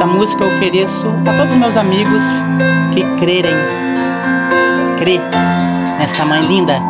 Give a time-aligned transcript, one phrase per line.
[0.00, 2.22] Essa música eu ofereço a todos os meus amigos
[2.94, 3.54] que crerem.
[4.96, 5.20] Crer
[5.98, 6.80] nesta mãe linda.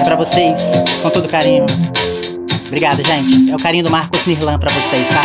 [0.00, 0.56] É para vocês,
[1.02, 1.66] com todo carinho.
[2.68, 3.50] Obrigado, gente.
[3.50, 5.22] É o carinho do Marcos Nirlan para vocês, tá?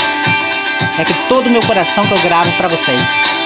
[0.99, 3.38] É que todo o meu coração que eu gravo para vocês.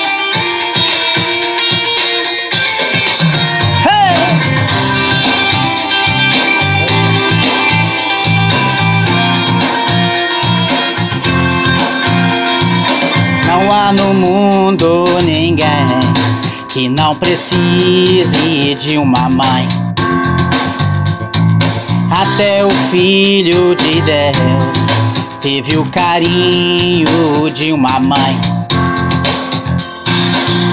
[16.74, 19.70] Que não precise de uma mãe.
[22.12, 24.66] Até o Filho de Deus
[25.40, 28.42] teve o carinho de uma mãe.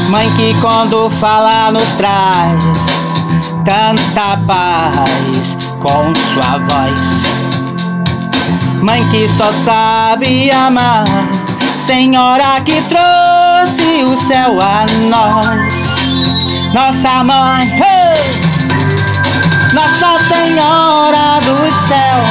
[0.08, 2.64] Mãe que quando fala nos traz
[3.66, 7.00] tanta paz com sua voz.
[8.82, 11.04] Mãe que só sabe amar
[11.90, 15.89] Senhora que trouxe o céu a nós,
[16.72, 18.50] nossa mãe, hey!
[19.72, 22.22] Nossa Senhora do céu,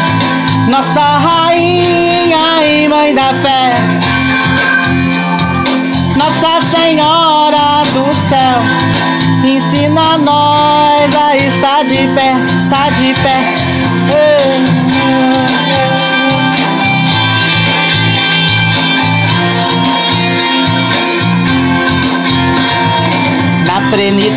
[0.67, 3.73] nossa rainha e mãe da fé,
[6.15, 8.61] Nossa Senhora do céu,
[9.43, 13.38] ensina nós a estar de pé, estar de pé.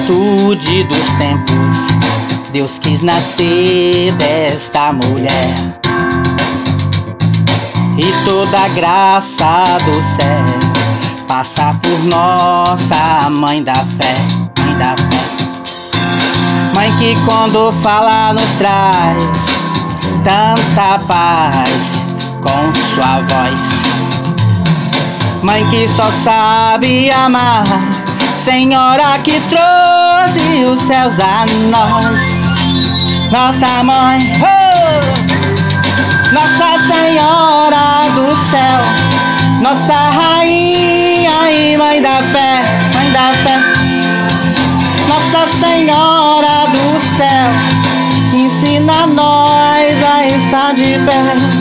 [0.03, 5.55] Plenitude dos tempos, Deus quis nascer desta mulher.
[7.99, 14.17] E toda a graça do céu passa por nossa mãe da fé,
[14.59, 15.23] mãe da fé.
[16.75, 19.17] Mãe que quando fala nos traz
[20.25, 21.69] tanta paz
[22.41, 23.61] com sua voz.
[25.43, 27.65] Mãe que só sabe amar
[28.45, 34.63] Senhora que trouxe os céus a nós, nossa mãe, oh!
[36.35, 38.81] Nossa Senhora do céu,
[39.61, 42.63] nossa rainha e mãe da fé,
[42.95, 43.61] mãe da fé,
[45.07, 47.53] Nossa Senhora do céu,
[48.35, 51.52] ensina nós a estar de pé.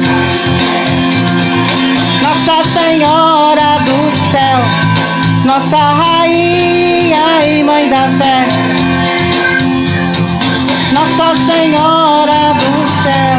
[11.22, 13.38] Nossa Senhora do céu,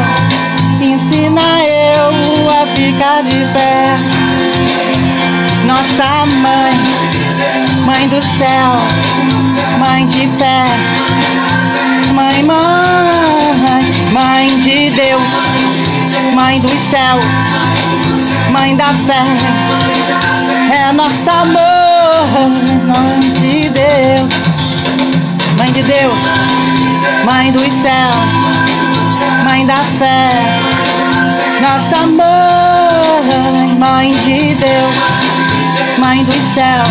[0.81, 3.93] ensina eu a ficar de pé.
[5.65, 6.73] Nossa mãe,
[7.85, 8.77] mãe do céu,
[9.79, 10.65] mãe de fé,
[12.13, 15.23] mãe, mãe, mãe de Deus,
[16.35, 17.25] mãe dos céus,
[18.49, 19.25] mãe da fé,
[20.73, 24.31] é nossa mãe mãe de Deus,
[25.57, 26.19] mãe de Deus,
[27.25, 28.15] mãe dos céus,
[29.43, 30.29] mãe da fé,
[31.61, 34.95] nossa mãe, mãe de Deus,
[35.99, 36.89] mãe dos céus,